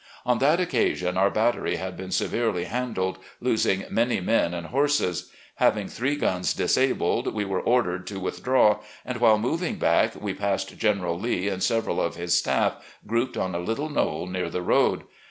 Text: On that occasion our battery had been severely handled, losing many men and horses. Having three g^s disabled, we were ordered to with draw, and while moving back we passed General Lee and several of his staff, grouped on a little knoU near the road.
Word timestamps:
On 0.25 0.39
that 0.39 0.59
occasion 0.59 1.15
our 1.15 1.29
battery 1.29 1.75
had 1.75 1.95
been 1.95 2.09
severely 2.09 2.63
handled, 2.63 3.19
losing 3.39 3.85
many 3.91 4.19
men 4.19 4.51
and 4.51 4.65
horses. 4.65 5.29
Having 5.57 5.89
three 5.89 6.17
g^s 6.17 6.57
disabled, 6.57 7.35
we 7.35 7.45
were 7.45 7.61
ordered 7.61 8.07
to 8.07 8.19
with 8.19 8.41
draw, 8.43 8.79
and 9.05 9.19
while 9.19 9.37
moving 9.37 9.75
back 9.75 10.19
we 10.19 10.33
passed 10.33 10.75
General 10.79 11.19
Lee 11.19 11.47
and 11.49 11.61
several 11.61 12.01
of 12.01 12.15
his 12.15 12.33
staff, 12.33 12.77
grouped 13.05 13.37
on 13.37 13.53
a 13.53 13.59
little 13.59 13.89
knoU 13.89 14.25
near 14.27 14.49
the 14.49 14.63
road. 14.63 15.03